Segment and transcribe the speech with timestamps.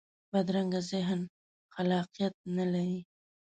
[0.31, 1.21] بدرنګه ذهن
[1.73, 2.99] خلاقیت نه لري